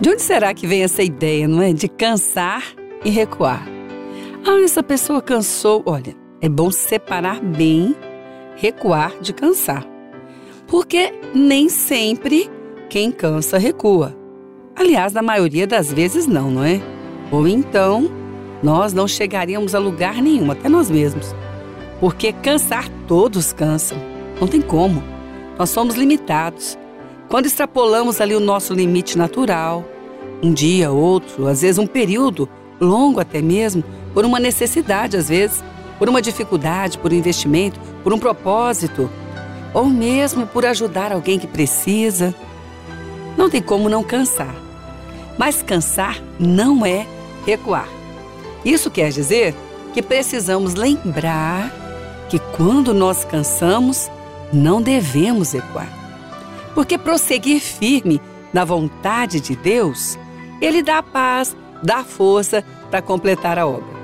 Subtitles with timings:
[0.00, 1.72] De onde será que vem essa ideia, não é?
[1.72, 2.62] De cansar
[3.04, 3.66] e recuar.
[4.46, 5.82] Ah, essa pessoa cansou.
[5.84, 7.96] Olha, é bom separar bem
[8.54, 9.84] recuar de cansar.
[10.68, 12.48] Porque nem sempre
[12.88, 14.16] quem cansa recua.
[14.76, 16.80] Aliás, na maioria das vezes não, não é?
[17.32, 18.08] Ou então,
[18.62, 21.34] nós não chegaríamos a lugar nenhum, até nós mesmos.
[21.98, 23.98] Porque cansar todos cansam.
[24.40, 25.02] Não tem como.
[25.58, 26.78] Nós somos limitados.
[27.28, 29.84] Quando extrapolamos ali o nosso limite natural,
[30.42, 32.48] um dia, outro, às vezes um período,
[32.80, 35.62] longo até mesmo, por uma necessidade, às vezes,
[35.98, 39.10] por uma dificuldade, por um investimento, por um propósito,
[39.74, 42.34] ou mesmo por ajudar alguém que precisa,
[43.36, 44.54] não tem como não cansar.
[45.36, 47.06] Mas cansar não é
[47.44, 47.88] recuar.
[48.64, 49.54] Isso quer dizer
[49.92, 51.70] que precisamos lembrar
[52.30, 54.10] que quando nós cansamos,
[54.50, 55.97] não devemos recuar.
[56.74, 58.20] Porque prosseguir firme
[58.52, 60.18] na vontade de Deus,
[60.60, 63.98] Ele dá paz, dá força para completar a obra.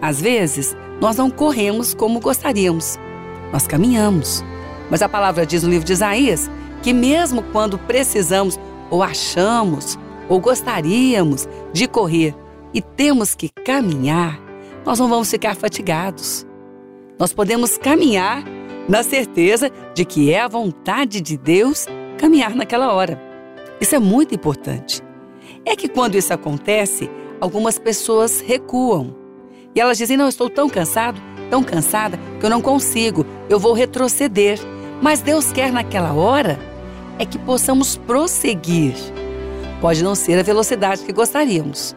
[0.00, 2.98] Às vezes, nós não corremos como gostaríamos,
[3.52, 4.44] nós caminhamos.
[4.90, 6.50] Mas a palavra diz no livro de Isaías
[6.82, 8.58] que, mesmo quando precisamos,
[8.90, 12.34] ou achamos, ou gostaríamos de correr
[12.72, 14.38] e temos que caminhar,
[14.84, 16.46] nós não vamos ficar fatigados.
[17.18, 18.44] Nós podemos caminhar
[18.88, 21.86] na certeza de que é a vontade de Deus
[22.18, 23.20] caminhar naquela hora.
[23.80, 25.02] Isso é muito importante.
[25.64, 27.10] É que quando isso acontece,
[27.40, 29.14] algumas pessoas recuam.
[29.74, 33.72] E elas dizem: Não, estou tão cansado, tão cansada, que eu não consigo, eu vou
[33.72, 34.58] retroceder.
[35.02, 36.58] Mas Deus quer naquela hora
[37.18, 38.94] é que possamos prosseguir.
[39.80, 41.94] Pode não ser a velocidade que gostaríamos.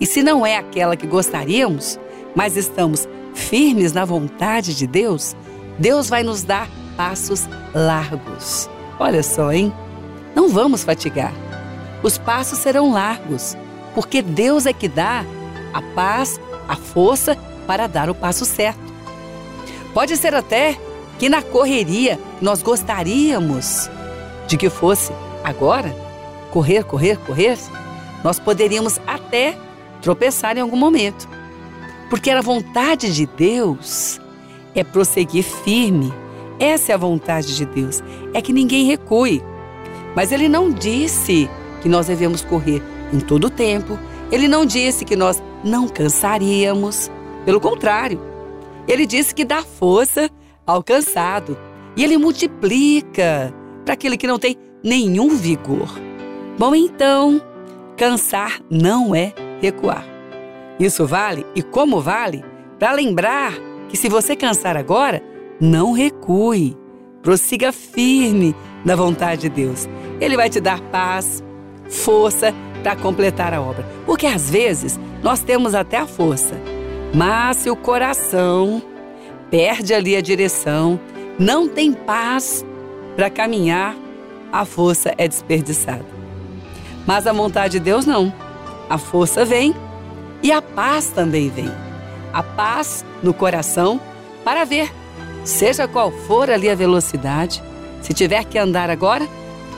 [0.00, 1.98] E se não é aquela que gostaríamos,
[2.34, 5.36] mas estamos firmes na vontade de Deus,
[5.80, 8.68] Deus vai nos dar passos largos.
[8.98, 9.72] Olha só, hein?
[10.34, 11.32] Não vamos fatigar.
[12.02, 13.56] Os passos serão largos,
[13.94, 15.24] porque Deus é que dá
[15.72, 17.34] a paz, a força
[17.66, 18.92] para dar o passo certo.
[19.94, 20.78] Pode ser até
[21.18, 23.88] que na correria nós gostaríamos
[24.46, 25.10] de que fosse
[25.42, 25.96] agora,
[26.50, 27.58] correr, correr, correr,
[28.22, 29.56] nós poderíamos até
[30.02, 31.26] tropeçar em algum momento.
[32.10, 34.19] Porque era vontade de Deus
[34.74, 36.12] é prosseguir firme
[36.60, 38.02] essa é a vontade de Deus,
[38.34, 39.42] é que ninguém recue.
[40.14, 41.48] Mas ele não disse
[41.80, 43.98] que nós devemos correr em todo o tempo,
[44.30, 47.10] ele não disse que nós não cansaríamos.
[47.46, 48.20] Pelo contrário,
[48.86, 50.28] ele disse que dá força
[50.66, 51.56] ao cansado
[51.96, 53.54] e ele multiplica
[53.86, 54.54] para aquele que não tem
[54.84, 55.98] nenhum vigor.
[56.58, 57.40] Bom, então,
[57.96, 59.32] cansar não é
[59.62, 60.04] recuar.
[60.78, 62.44] Isso vale e como vale
[62.78, 63.54] para lembrar
[63.90, 65.22] que se você cansar agora,
[65.60, 66.76] não recue.
[67.22, 69.88] Prossiga firme na vontade de Deus.
[70.20, 71.42] Ele vai te dar paz,
[71.88, 73.84] força para completar a obra.
[74.06, 76.54] Porque às vezes nós temos até a força,
[77.14, 78.82] mas se o coração
[79.50, 80.98] perde ali a direção,
[81.38, 82.64] não tem paz
[83.16, 83.94] para caminhar,
[84.52, 86.06] a força é desperdiçada.
[87.06, 88.32] Mas a vontade de Deus não.
[88.88, 89.74] A força vem
[90.42, 91.89] e a paz também vem.
[92.32, 94.00] A paz no coração
[94.44, 94.90] para ver
[95.44, 97.62] Seja qual for ali a velocidade,
[98.02, 99.26] se tiver que andar agora,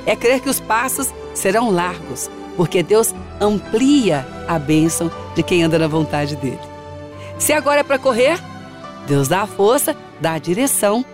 [0.04, 5.78] é crer que os passos serão largos, porque Deus amplia a bênção de quem anda
[5.78, 6.58] na vontade dele.
[7.38, 8.42] Se agora é para correr,
[9.06, 11.04] Deus dá a força, dá a direção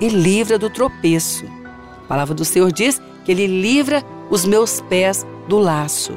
[0.00, 1.44] e livra do tropeço.
[2.04, 6.12] A palavra do Senhor diz que Ele livra os meus pés do laço.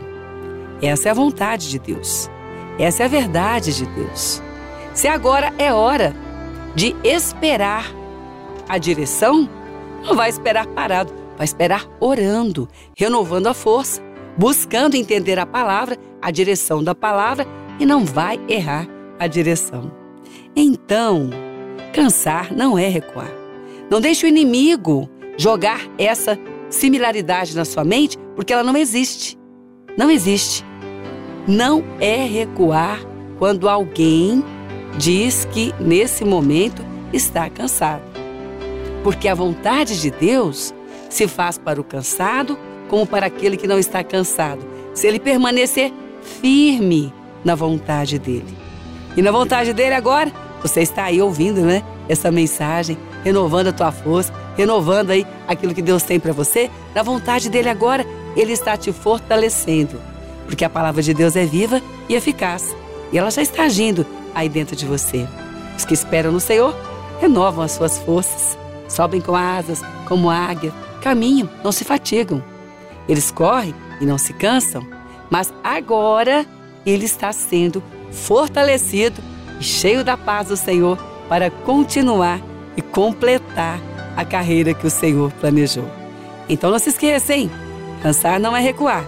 [0.81, 2.29] Essa é a vontade de Deus.
[2.79, 4.41] Essa é a verdade de Deus.
[4.93, 6.13] Se agora é hora
[6.75, 7.85] de esperar
[8.67, 9.49] a direção,
[10.03, 14.01] não vai esperar parado, vai esperar orando, renovando a força,
[14.37, 17.47] buscando entender a palavra, a direção da palavra
[17.79, 18.87] e não vai errar
[19.17, 19.91] a direção.
[20.55, 21.29] Então,
[21.93, 23.31] cansar não é recuar.
[23.89, 26.37] Não deixe o inimigo jogar essa
[26.69, 29.37] similaridade na sua mente, porque ela não existe.
[29.97, 30.65] Não existe.
[31.47, 32.99] Não é recuar
[33.37, 34.43] quando alguém
[34.97, 36.83] diz que nesse momento
[37.13, 38.03] está cansado.
[39.03, 40.73] Porque a vontade de Deus
[41.09, 42.57] se faz para o cansado
[42.87, 45.93] como para aquele que não está cansado, se ele permanecer
[46.41, 48.57] firme na vontade dele.
[49.15, 51.83] E na vontade dele agora, você está aí ouvindo, né?
[52.07, 56.69] Essa mensagem, renovando a tua força, renovando aí aquilo que Deus tem para você.
[56.93, 58.05] Na vontade dele agora,
[58.35, 59.99] ele está te fortalecendo.
[60.45, 62.75] Porque a palavra de Deus é viva e eficaz.
[63.11, 65.27] E ela já está agindo aí dentro de você.
[65.77, 66.75] Os que esperam no Senhor
[67.19, 68.57] renovam as suas forças,
[68.87, 72.43] sobem com asas como águia, caminham, não se fatigam.
[73.07, 74.85] Eles correm e não se cansam,
[75.29, 76.45] mas agora
[76.85, 79.21] ele está sendo fortalecido
[79.59, 80.97] e cheio da paz do Senhor
[81.29, 82.41] para continuar
[82.75, 83.79] e completar
[84.15, 85.87] a carreira que o Senhor planejou.
[86.49, 87.49] Então não se esqueça, hein?
[88.01, 89.05] Cansar não é recuar.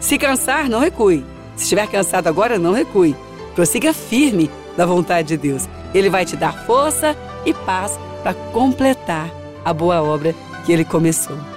[0.00, 1.24] Se cansar, não recue.
[1.56, 3.16] Se estiver cansado agora, não recue.
[3.54, 5.68] Prossiga firme na vontade de Deus.
[5.94, 7.16] Ele vai te dar força
[7.46, 9.30] e paz para completar
[9.64, 10.34] a boa obra
[10.64, 11.53] que ele começou.